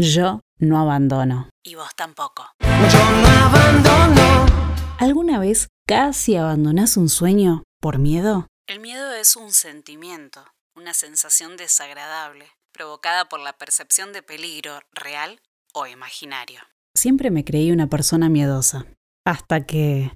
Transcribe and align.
Yo 0.00 0.42
no 0.60 0.78
abandono. 0.78 1.48
Y 1.64 1.74
vos 1.74 1.88
tampoco. 1.96 2.46
Yo 2.60 3.10
no 3.20 3.28
abandono. 3.28 4.46
¿Alguna 4.96 5.40
vez 5.40 5.66
casi 5.88 6.36
abandonás 6.36 6.96
un 6.96 7.08
sueño 7.08 7.64
por 7.80 7.98
miedo? 7.98 8.46
El 8.68 8.78
miedo 8.78 9.12
es 9.12 9.34
un 9.34 9.50
sentimiento, 9.50 10.44
una 10.76 10.94
sensación 10.94 11.56
desagradable, 11.56 12.46
provocada 12.72 13.28
por 13.28 13.40
la 13.40 13.54
percepción 13.54 14.12
de 14.12 14.22
peligro 14.22 14.78
real 14.92 15.40
o 15.74 15.88
imaginario. 15.88 16.60
Siempre 16.94 17.32
me 17.32 17.44
creí 17.44 17.72
una 17.72 17.88
persona 17.88 18.28
miedosa. 18.28 18.86
Hasta 19.26 19.66
que... 19.66 20.12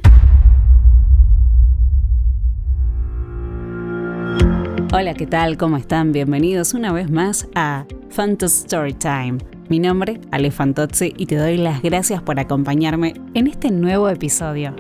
Hola, 4.93 5.15
¿qué 5.15 5.27
tal? 5.27 5.57
¿Cómo 5.59 5.77
están? 5.77 6.13
Bienvenidos 6.13 6.73
una 6.73 6.93
vez 6.93 7.11
más 7.11 7.49
a 7.57 7.85
Phantos 8.15 8.53
Storytime. 8.53 9.39
Mi 9.73 9.79
nombre, 9.79 10.21
Ale 10.31 10.51
Fantozzi, 10.51 11.15
y 11.17 11.25
te 11.25 11.37
doy 11.37 11.57
las 11.57 11.81
gracias 11.81 12.21
por 12.21 12.39
acompañarme 12.39 13.15
en 13.33 13.47
este 13.47 13.71
nuevo 13.71 14.11
episodio. 14.11 14.77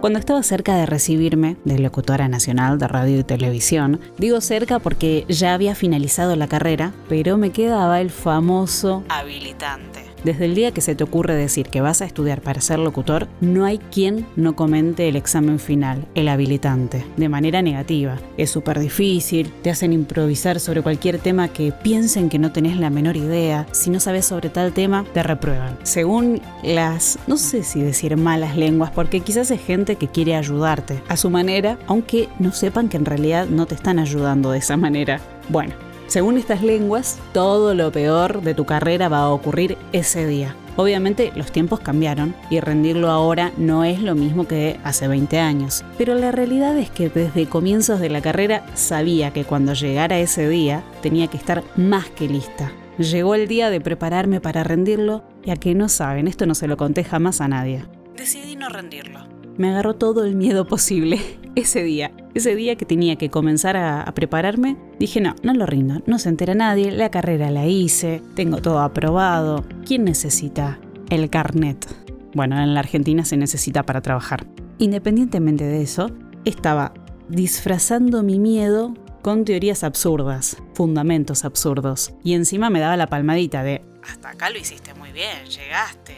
Cuando 0.00 0.18
estaba 0.18 0.42
cerca 0.42 0.74
de 0.74 0.86
recibirme 0.86 1.58
de 1.66 1.78
locutora 1.78 2.26
nacional 2.26 2.78
de 2.78 2.88
radio 2.88 3.20
y 3.20 3.24
televisión, 3.24 4.00
digo 4.16 4.40
cerca 4.40 4.78
porque 4.78 5.26
ya 5.28 5.52
había 5.52 5.74
finalizado 5.74 6.34
la 6.34 6.48
carrera, 6.48 6.94
pero 7.10 7.36
me 7.36 7.50
quedaba 7.50 8.00
el 8.00 8.08
famoso 8.08 9.04
Habilitante. 9.10 10.09
Desde 10.24 10.44
el 10.44 10.54
día 10.54 10.72
que 10.72 10.80
se 10.80 10.94
te 10.94 11.04
ocurre 11.04 11.34
decir 11.34 11.68
que 11.68 11.80
vas 11.80 12.02
a 12.02 12.04
estudiar 12.04 12.40
para 12.40 12.60
ser 12.60 12.78
locutor, 12.78 13.28
no 13.40 13.64
hay 13.64 13.78
quien 13.78 14.26
no 14.36 14.56
comente 14.56 15.08
el 15.08 15.16
examen 15.16 15.58
final, 15.58 16.06
el 16.14 16.28
habilitante, 16.28 17.04
de 17.16 17.28
manera 17.28 17.62
negativa. 17.62 18.18
Es 18.36 18.50
súper 18.50 18.78
difícil, 18.78 19.52
te 19.62 19.70
hacen 19.70 19.92
improvisar 19.92 20.60
sobre 20.60 20.82
cualquier 20.82 21.18
tema 21.18 21.48
que 21.48 21.72
piensen 21.72 22.28
que 22.28 22.38
no 22.38 22.52
tenés 22.52 22.76
la 22.76 22.90
menor 22.90 23.16
idea. 23.16 23.66
Si 23.72 23.90
no 23.90 24.00
sabes 24.00 24.26
sobre 24.26 24.50
tal 24.50 24.72
tema, 24.72 25.04
te 25.12 25.22
reprueban. 25.22 25.78
Según 25.82 26.40
las, 26.62 27.18
no 27.26 27.36
sé 27.36 27.62
si 27.62 27.80
decir 27.80 28.16
malas 28.16 28.56
lenguas, 28.56 28.90
porque 28.90 29.20
quizás 29.20 29.50
es 29.50 29.60
gente 29.60 29.96
que 29.96 30.08
quiere 30.08 30.36
ayudarte 30.36 31.02
a 31.08 31.16
su 31.16 31.30
manera, 31.30 31.78
aunque 31.86 32.28
no 32.38 32.52
sepan 32.52 32.88
que 32.88 32.96
en 32.96 33.04
realidad 33.04 33.46
no 33.46 33.66
te 33.66 33.74
están 33.74 33.98
ayudando 33.98 34.50
de 34.50 34.58
esa 34.58 34.76
manera. 34.76 35.20
Bueno, 35.48 35.74
según 36.10 36.38
estas 36.38 36.60
lenguas, 36.60 37.20
todo 37.32 37.72
lo 37.72 37.92
peor 37.92 38.42
de 38.42 38.52
tu 38.52 38.64
carrera 38.64 39.08
va 39.08 39.20
a 39.20 39.30
ocurrir 39.30 39.78
ese 39.92 40.26
día. 40.26 40.56
Obviamente 40.74 41.30
los 41.36 41.52
tiempos 41.52 41.78
cambiaron 41.78 42.34
y 42.50 42.58
rendirlo 42.58 43.10
ahora 43.10 43.52
no 43.56 43.84
es 43.84 44.02
lo 44.02 44.16
mismo 44.16 44.48
que 44.48 44.80
hace 44.82 45.06
20 45.06 45.38
años. 45.38 45.84
Pero 45.98 46.16
la 46.16 46.32
realidad 46.32 46.76
es 46.78 46.90
que 46.90 47.10
desde 47.10 47.46
comienzos 47.46 48.00
de 48.00 48.10
la 48.10 48.20
carrera 48.22 48.66
sabía 48.74 49.32
que 49.32 49.44
cuando 49.44 49.72
llegara 49.72 50.18
ese 50.18 50.48
día 50.48 50.82
tenía 51.00 51.28
que 51.28 51.36
estar 51.36 51.62
más 51.76 52.10
que 52.10 52.26
lista. 52.26 52.72
Llegó 52.98 53.36
el 53.36 53.46
día 53.46 53.70
de 53.70 53.80
prepararme 53.80 54.40
para 54.40 54.64
rendirlo 54.64 55.22
y 55.44 55.52
a 55.52 55.56
que 55.56 55.76
no 55.76 55.88
saben, 55.88 56.26
esto 56.26 56.44
no 56.44 56.56
se 56.56 56.66
lo 56.66 56.76
conté 56.76 57.04
jamás 57.04 57.40
a 57.40 57.46
nadie. 57.46 57.84
Decidí 58.16 58.56
no 58.56 58.68
rendirlo. 58.68 59.20
Me 59.58 59.70
agarró 59.70 59.94
todo 59.94 60.24
el 60.24 60.34
miedo 60.34 60.66
posible 60.66 61.20
ese 61.54 61.84
día. 61.84 62.10
Ese 62.32 62.54
día 62.54 62.76
que 62.76 62.86
tenía 62.86 63.16
que 63.16 63.28
comenzar 63.28 63.76
a, 63.76 64.04
prepararme, 64.14 64.76
dije 64.98 65.20
no, 65.20 65.34
no 65.42 65.52
lo 65.52 65.66
rindo, 65.66 66.02
no 66.06 66.18
se 66.18 66.28
entera 66.28 66.54
nadie, 66.54 66.92
la 66.92 67.10
carrera 67.10 67.50
la 67.50 67.66
hice, 67.66 68.22
tengo 68.36 68.58
todo 68.58 68.80
aprobado. 68.80 69.64
¿Quién 69.84 70.04
necesita 70.04 70.78
el 71.08 71.28
carnet? 71.28 71.86
Bueno, 72.32 72.60
en 72.60 72.74
la 72.74 72.80
Argentina 72.80 73.24
se 73.24 73.36
necesita 73.36 73.82
para 73.82 74.00
trabajar. 74.00 74.46
Independientemente 74.78 75.64
de 75.64 75.82
eso, 75.82 76.10
estaba 76.44 76.94
disfrazando 77.28 78.22
mi 78.22 78.38
miedo 78.38 78.94
con 79.22 79.44
teorías 79.44 79.82
absurdas, 79.82 80.56
fundamentos 80.74 81.44
absurdos. 81.44 82.12
Y 82.22 82.34
encima 82.34 82.70
me 82.70 82.78
daba 82.78 82.96
la 82.96 83.08
palmadita 83.08 83.64
de, 83.64 83.82
Hasta 84.08 84.30
acá 84.30 84.50
lo 84.50 84.58
hiciste 84.58 84.94
muy 84.94 85.10
bien, 85.10 85.46
llegaste. 85.46 86.16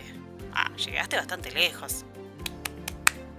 Ah, 0.53 0.71
llegaste 0.77 1.17
bastante 1.17 1.51
lejos. 1.51 2.05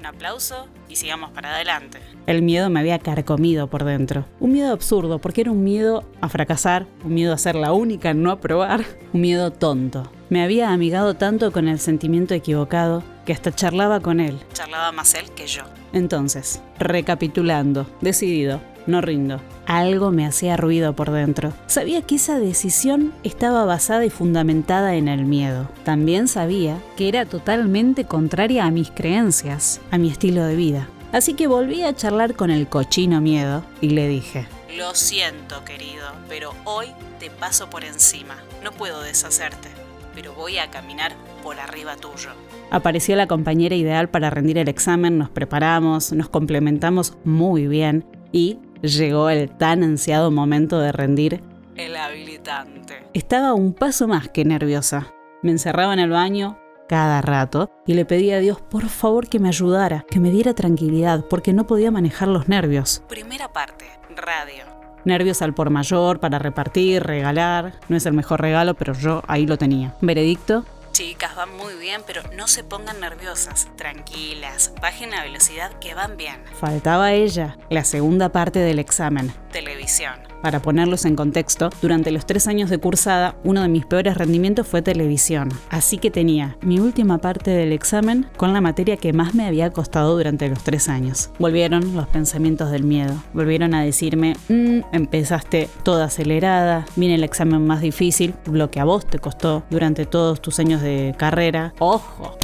Un 0.03 0.07
aplauso 0.07 0.67
y 0.89 0.97
sigamos 0.97 1.31
para 1.31 1.55
adelante. 1.55 1.97
El 2.27 2.41
miedo 2.41 2.69
me 2.69 2.81
había 2.81 2.99
carcomido 2.99 3.69
por 3.69 3.85
dentro. 3.85 4.25
Un 4.41 4.51
miedo 4.51 4.73
absurdo, 4.73 5.19
porque 5.19 5.39
era 5.39 5.51
un 5.51 5.63
miedo 5.63 6.03
a 6.19 6.27
fracasar, 6.27 6.85
un 7.05 7.13
miedo 7.13 7.31
a 7.31 7.37
ser 7.37 7.55
la 7.55 7.71
única 7.71 8.09
en 8.09 8.21
no 8.21 8.29
aprobar, 8.29 8.83
un 9.13 9.21
miedo 9.21 9.53
tonto. 9.53 10.11
Me 10.29 10.43
había 10.43 10.73
amigado 10.73 11.13
tanto 11.13 11.53
con 11.53 11.69
el 11.69 11.79
sentimiento 11.79 12.33
equivocado 12.33 13.01
que 13.25 13.31
hasta 13.31 13.55
charlaba 13.55 14.01
con 14.01 14.19
él. 14.19 14.37
Charlaba 14.51 14.91
más 14.91 15.13
él 15.13 15.31
que 15.37 15.47
yo. 15.47 15.63
Entonces, 15.93 16.61
recapitulando, 16.79 17.87
decidido, 18.01 18.59
no 18.87 19.01
rindo. 19.01 19.39
Algo 19.65 20.11
me 20.11 20.25
hacía 20.25 20.57
ruido 20.57 20.93
por 20.93 21.11
dentro. 21.11 21.53
Sabía 21.67 22.01
que 22.01 22.15
esa 22.15 22.39
decisión 22.39 23.13
estaba 23.23 23.65
basada 23.65 24.05
y 24.05 24.09
fundamentada 24.09 24.95
en 24.95 25.07
el 25.07 25.25
miedo. 25.25 25.69
También 25.83 26.27
sabía 26.27 26.81
que 26.97 27.07
era 27.07 27.25
totalmente 27.25 28.05
contraria 28.05 28.65
a 28.65 28.71
mis 28.71 28.91
creencias, 28.91 29.79
a 29.91 29.97
mi 29.97 30.09
estilo 30.09 30.43
de 30.45 30.55
vida. 30.55 30.87
Así 31.11 31.35
que 31.35 31.47
volví 31.47 31.83
a 31.83 31.95
charlar 31.95 32.35
con 32.35 32.49
el 32.49 32.67
cochino 32.67 33.21
miedo 33.21 33.63
y 33.81 33.89
le 33.89 34.07
dije, 34.07 34.47
Lo 34.75 34.95
siento, 34.95 35.63
querido, 35.63 36.07
pero 36.27 36.53
hoy 36.65 36.87
te 37.19 37.29
paso 37.29 37.69
por 37.69 37.83
encima. 37.83 38.35
No 38.63 38.71
puedo 38.71 39.01
deshacerte, 39.01 39.69
pero 40.15 40.33
voy 40.33 40.57
a 40.57 40.71
caminar 40.71 41.13
por 41.43 41.59
arriba 41.59 41.95
tuyo. 41.97 42.29
Apareció 42.71 43.15
la 43.15 43.27
compañera 43.27 43.75
ideal 43.75 44.09
para 44.09 44.31
rendir 44.31 44.57
el 44.57 44.67
examen, 44.67 45.19
nos 45.19 45.29
preparamos, 45.29 46.11
nos 46.13 46.29
complementamos 46.29 47.13
muy 47.23 47.67
bien 47.67 48.03
y 48.31 48.57
llegó 48.87 49.29
el 49.29 49.49
tan 49.49 49.83
ansiado 49.83 50.31
momento 50.31 50.79
de 50.79 50.91
rendir. 50.91 51.41
El 51.75 51.95
habilitante. 51.95 53.03
Estaba 53.13 53.53
un 53.53 53.73
paso 53.73 54.07
más 54.07 54.29
que 54.29 54.45
nerviosa. 54.45 55.13
Me 55.41 55.51
encerraba 55.51 55.93
en 55.93 55.99
el 55.99 56.11
baño 56.11 56.59
cada 56.87 57.21
rato 57.21 57.71
y 57.87 57.93
le 57.93 58.05
pedía 58.05 58.35
a 58.35 58.39
Dios 58.39 58.61
por 58.61 58.87
favor 58.87 59.27
que 59.27 59.39
me 59.39 59.47
ayudara, 59.47 60.05
que 60.09 60.19
me 60.19 60.29
diera 60.29 60.53
tranquilidad, 60.53 61.25
porque 61.29 61.53
no 61.53 61.65
podía 61.65 61.91
manejar 61.91 62.27
los 62.27 62.47
nervios. 62.47 63.01
Primera 63.09 63.51
parte, 63.51 63.85
radio. 64.15 64.65
Nervios 65.05 65.41
al 65.41 65.53
por 65.53 65.69
mayor, 65.69 66.19
para 66.19 66.39
repartir, 66.39 67.03
regalar. 67.03 67.73
No 67.89 67.97
es 67.97 68.05
el 68.05 68.13
mejor 68.13 68.41
regalo, 68.41 68.73
pero 68.75 68.93
yo 68.93 69.21
ahí 69.27 69.45
lo 69.45 69.57
tenía. 69.57 69.95
Veredicto, 70.01 70.65
Chicas, 70.93 71.35
van 71.35 71.57
muy 71.57 71.73
bien, 71.73 72.03
pero 72.05 72.21
no 72.35 72.47
se 72.47 72.63
pongan 72.63 72.99
nerviosas. 72.99 73.67
Tranquilas, 73.77 74.71
bajen 74.79 75.09
la 75.09 75.23
velocidad 75.23 75.79
que 75.79 75.95
van 75.95 76.17
bien. 76.17 76.43
faltaba 76.59 77.13
ella, 77.13 77.57
la 77.71 77.83
segunda 77.83 78.29
parte 78.31 78.59
del 78.59 78.77
examen. 78.77 79.33
Televisión. 79.51 80.32
Para 80.43 80.61
ponerlos 80.61 81.05
en 81.05 81.15
contexto, 81.15 81.69
durante 81.81 82.11
los 82.11 82.25
tres 82.25 82.47
años 82.47 82.69
de 82.69 82.77
cursada, 82.77 83.37
uno 83.45 83.61
de 83.61 83.69
mis 83.69 83.85
peores 83.85 84.17
rendimientos 84.17 84.67
fue 84.67 84.81
televisión. 84.81 85.47
Así 85.69 85.97
que 85.97 86.11
tenía 86.11 86.57
mi 86.59 86.81
última 86.81 87.19
parte 87.19 87.49
del 87.51 87.71
examen 87.71 88.27
con 88.35 88.51
la 88.51 88.59
materia 88.59 88.97
que 88.97 89.13
más 89.13 89.33
me 89.33 89.47
había 89.47 89.69
costado 89.69 90.17
durante 90.17 90.49
los 90.49 90.61
tres 90.61 90.89
años. 90.89 91.29
Volvieron 91.39 91.95
los 91.95 92.07
pensamientos 92.07 92.71
del 92.71 92.83
miedo. 92.83 93.13
Volvieron 93.33 93.73
a 93.73 93.83
decirme, 93.83 94.35
"Mm, 94.49 94.81
empezaste 94.91 95.69
toda 95.83 96.07
acelerada, 96.07 96.85
viene 96.97 97.15
el 97.15 97.23
examen 97.23 97.65
más 97.65 97.79
difícil, 97.79 98.35
lo 98.51 98.69
que 98.69 98.81
a 98.81 98.83
vos 98.83 99.07
te 99.07 99.19
costó 99.19 99.63
durante 99.69 100.05
todos 100.05 100.41
tus 100.41 100.59
años 100.59 100.81
de 100.81 101.15
carrera. 101.17 101.73
Ojo. 101.79 102.37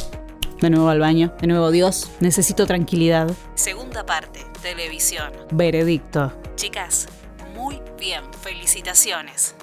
De 0.62 0.70
nuevo 0.70 0.88
al 0.88 1.00
baño. 1.00 1.34
De 1.38 1.46
nuevo, 1.46 1.70
Dios, 1.70 2.10
necesito 2.20 2.66
tranquilidad. 2.66 3.30
Segunda 3.54 4.06
parte, 4.06 4.40
televisión. 4.62 5.32
Veredicto. 5.52 6.32
Chicas, 6.56 7.06
bien, 8.00 8.24
felicitaciones. 8.40 9.54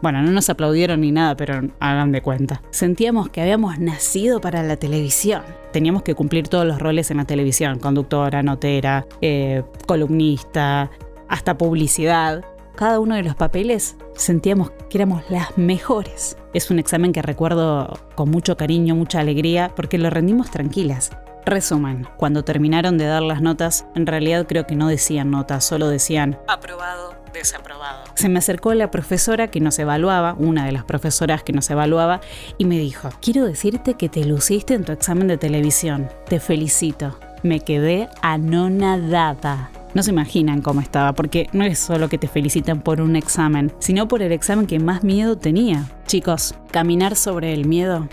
Bueno, 0.00 0.22
no 0.22 0.30
nos 0.30 0.48
aplaudieron 0.50 1.00
ni 1.00 1.12
nada, 1.12 1.34
pero 1.34 1.62
hagan 1.80 2.12
de 2.12 2.22
cuenta. 2.22 2.62
Sentíamos 2.70 3.30
que 3.30 3.40
habíamos 3.40 3.78
nacido 3.78 4.40
para 4.40 4.62
la 4.62 4.76
televisión. 4.76 5.42
Teníamos 5.72 6.02
que 6.02 6.14
cumplir 6.14 6.48
todos 6.48 6.66
los 6.66 6.78
roles 6.78 7.10
en 7.10 7.16
la 7.16 7.24
televisión, 7.24 7.78
conductora, 7.78 8.42
notera, 8.42 9.06
eh, 9.20 9.62
columnista, 9.86 10.90
hasta 11.28 11.56
publicidad. 11.56 12.44
Cada 12.76 13.00
uno 13.00 13.14
de 13.14 13.22
los 13.22 13.34
papeles 13.34 13.96
sentíamos 14.14 14.72
que 14.90 14.98
éramos 14.98 15.22
las 15.30 15.56
mejores. 15.56 16.36
Es 16.52 16.70
un 16.70 16.78
examen 16.78 17.12
que 17.12 17.22
recuerdo 17.22 17.98
con 18.14 18.30
mucho 18.30 18.56
cariño, 18.56 18.94
mucha 18.94 19.20
alegría, 19.20 19.72
porque 19.74 19.96
lo 19.96 20.10
rendimos 20.10 20.50
tranquilas. 20.50 21.10
Resumen, 21.46 22.06
cuando 22.16 22.42
terminaron 22.42 22.96
de 22.96 23.04
dar 23.04 23.22
las 23.22 23.42
notas, 23.42 23.84
en 23.94 24.06
realidad 24.06 24.46
creo 24.48 24.66
que 24.66 24.76
no 24.76 24.88
decían 24.88 25.30
notas, 25.30 25.64
solo 25.64 25.88
decían 25.88 26.38
Aprobado, 26.48 27.14
desaprobado. 27.34 28.04
se 28.14 28.30
me 28.30 28.38
acercó 28.38 28.72
la 28.72 28.90
profesora 28.90 29.48
que 29.48 29.60
nos 29.60 29.78
evaluaba, 29.78 30.34
una 30.38 30.64
de 30.64 30.72
las 30.72 30.84
profesoras 30.84 31.42
que 31.42 31.52
nos 31.52 31.68
evaluaba, 31.68 32.22
y 32.56 32.64
me 32.64 32.78
dijo, 32.78 33.10
quiero 33.20 33.44
decirte 33.44 33.94
que 33.94 34.08
te 34.08 34.24
luciste 34.24 34.72
en 34.72 34.84
tu 34.84 34.92
examen 34.92 35.28
de 35.28 35.36
televisión. 35.36 36.08
Te 36.28 36.40
felicito. 36.40 37.18
Me 37.42 37.60
quedé 37.60 38.08
anonadada. 38.22 39.70
No 39.92 40.02
se 40.02 40.10
imaginan 40.10 40.62
cómo 40.62 40.80
estaba, 40.80 41.12
porque 41.12 41.48
no 41.52 41.62
es 41.64 41.78
solo 41.78 42.08
que 42.08 42.18
te 42.18 42.26
felicitan 42.26 42.80
por 42.80 43.02
un 43.02 43.16
examen, 43.16 43.70
sino 43.80 44.08
por 44.08 44.22
el 44.22 44.32
examen 44.32 44.66
que 44.66 44.80
más 44.80 45.04
miedo 45.04 45.36
tenía. 45.36 45.84
Chicos, 46.06 46.54
caminar 46.72 47.14
sobre 47.16 47.52
el 47.52 47.66
miedo 47.66 48.08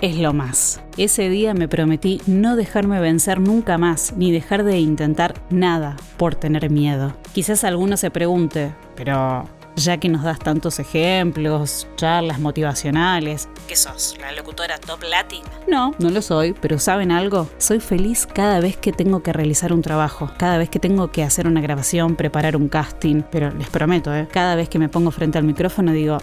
es 0.00 0.16
lo 0.16 0.32
más. 0.32 0.80
Ese 0.96 1.28
día 1.28 1.54
me 1.54 1.68
prometí 1.68 2.20
no 2.26 2.56
dejarme 2.56 3.00
vencer 3.00 3.40
nunca 3.40 3.78
más, 3.78 4.14
ni 4.16 4.32
dejar 4.32 4.64
de 4.64 4.78
intentar 4.78 5.34
nada 5.50 5.96
por 6.16 6.34
tener 6.34 6.70
miedo. 6.70 7.14
Quizás 7.32 7.64
alguno 7.64 7.96
se 7.96 8.10
pregunte, 8.10 8.74
pero 8.94 9.48
ya 9.76 9.96
que 9.98 10.08
nos 10.08 10.22
das 10.22 10.38
tantos 10.38 10.78
ejemplos, 10.78 11.86
charlas 11.96 12.38
motivacionales. 12.38 13.48
¿Qué 13.66 13.76
sos? 13.76 14.16
¿La 14.20 14.32
locutora 14.32 14.78
top 14.78 15.02
latin? 15.02 15.42
No, 15.66 15.92
no 15.98 16.10
lo 16.10 16.22
soy, 16.22 16.52
pero 16.52 16.78
¿saben 16.78 17.10
algo? 17.10 17.48
Soy 17.58 17.80
feliz 17.80 18.26
cada 18.26 18.60
vez 18.60 18.76
que 18.76 18.92
tengo 18.92 19.22
que 19.22 19.32
realizar 19.32 19.72
un 19.72 19.82
trabajo, 19.82 20.30
cada 20.38 20.58
vez 20.58 20.68
que 20.68 20.78
tengo 20.78 21.10
que 21.10 21.22
hacer 21.22 21.46
una 21.46 21.60
grabación, 21.60 22.16
preparar 22.16 22.56
un 22.56 22.68
casting, 22.68 23.22
pero 23.30 23.50
les 23.50 23.68
prometo, 23.68 24.14
¿eh? 24.14 24.28
cada 24.30 24.54
vez 24.54 24.68
que 24.68 24.78
me 24.78 24.88
pongo 24.88 25.10
frente 25.10 25.38
al 25.38 25.44
micrófono 25.44 25.92
digo... 25.92 26.18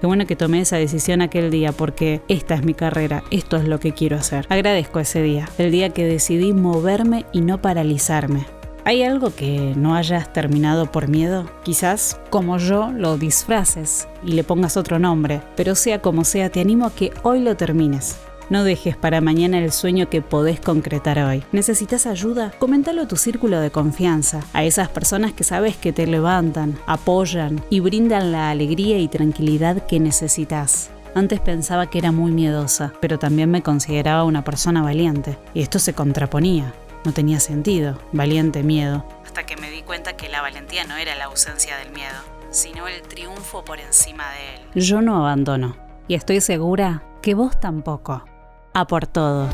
Qué 0.00 0.06
bueno 0.06 0.26
que 0.26 0.34
tomé 0.34 0.60
esa 0.60 0.76
decisión 0.76 1.20
aquel 1.20 1.50
día 1.50 1.72
porque 1.72 2.22
esta 2.28 2.54
es 2.54 2.64
mi 2.64 2.72
carrera, 2.72 3.22
esto 3.30 3.58
es 3.58 3.68
lo 3.68 3.78
que 3.80 3.92
quiero 3.92 4.16
hacer. 4.16 4.46
Agradezco 4.48 4.98
ese 4.98 5.20
día, 5.22 5.46
el 5.58 5.70
día 5.70 5.90
que 5.90 6.06
decidí 6.06 6.54
moverme 6.54 7.26
y 7.32 7.42
no 7.42 7.60
paralizarme. 7.60 8.46
¿Hay 8.86 9.02
algo 9.02 9.34
que 9.34 9.74
no 9.76 9.94
hayas 9.94 10.32
terminado 10.32 10.90
por 10.90 11.08
miedo? 11.08 11.50
Quizás, 11.64 12.18
como 12.30 12.56
yo, 12.56 12.90
lo 12.92 13.18
disfraces 13.18 14.08
y 14.24 14.32
le 14.32 14.42
pongas 14.42 14.78
otro 14.78 14.98
nombre, 14.98 15.42
pero 15.54 15.74
sea 15.74 16.00
como 16.00 16.24
sea, 16.24 16.48
te 16.48 16.60
animo 16.60 16.86
a 16.86 16.94
que 16.94 17.12
hoy 17.22 17.40
lo 17.40 17.58
termines. 17.58 18.16
No 18.50 18.64
dejes 18.64 18.96
para 18.96 19.20
mañana 19.20 19.60
el 19.60 19.70
sueño 19.70 20.10
que 20.10 20.22
podés 20.22 20.60
concretar 20.60 21.20
hoy. 21.20 21.44
¿Necesitas 21.52 22.04
ayuda? 22.06 22.52
Coméntalo 22.58 23.02
a 23.02 23.06
tu 23.06 23.14
círculo 23.14 23.60
de 23.60 23.70
confianza, 23.70 24.40
a 24.52 24.64
esas 24.64 24.88
personas 24.88 25.32
que 25.32 25.44
sabes 25.44 25.76
que 25.76 25.92
te 25.92 26.04
levantan, 26.08 26.76
apoyan 26.86 27.64
y 27.70 27.78
brindan 27.78 28.32
la 28.32 28.50
alegría 28.50 28.98
y 28.98 29.06
tranquilidad 29.06 29.86
que 29.86 30.00
necesitas. 30.00 30.90
Antes 31.14 31.38
pensaba 31.38 31.90
que 31.90 31.98
era 31.98 32.10
muy 32.10 32.32
miedosa, 32.32 32.92
pero 33.00 33.20
también 33.20 33.52
me 33.52 33.62
consideraba 33.62 34.24
una 34.24 34.42
persona 34.42 34.82
valiente, 34.82 35.38
y 35.54 35.62
esto 35.62 35.78
se 35.78 35.94
contraponía. 35.94 36.74
No 37.04 37.12
tenía 37.12 37.38
sentido, 37.38 38.00
valiente 38.12 38.64
miedo. 38.64 39.06
Hasta 39.24 39.46
que 39.46 39.56
me 39.56 39.70
di 39.70 39.82
cuenta 39.82 40.16
que 40.16 40.28
la 40.28 40.42
valentía 40.42 40.82
no 40.84 40.96
era 40.96 41.14
la 41.14 41.26
ausencia 41.26 41.76
del 41.76 41.92
miedo, 41.92 42.18
sino 42.50 42.88
el 42.88 43.00
triunfo 43.02 43.64
por 43.64 43.78
encima 43.78 44.24
de 44.32 44.56
él. 44.56 44.82
Yo 44.82 45.02
no 45.02 45.16
abandono, 45.16 45.76
y 46.08 46.14
estoy 46.14 46.40
segura 46.40 47.04
que 47.22 47.34
vos 47.34 47.60
tampoco. 47.60 48.24
A 48.72 48.86
por 48.86 49.06
todo. 49.06 49.48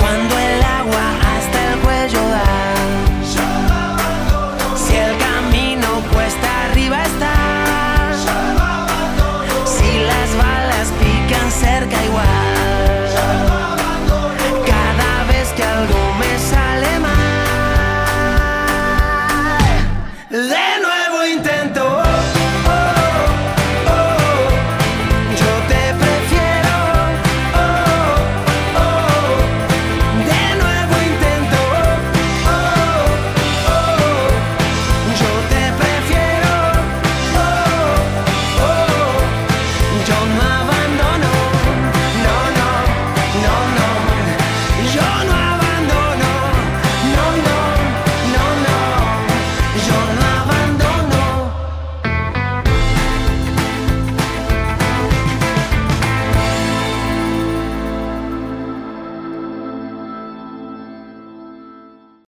Cuando 0.00 0.38
el 0.38 0.62
agua 0.62 1.12
hasta 1.36 1.72
el 1.72 1.78
cuello 1.80 2.28
da. 2.28 2.67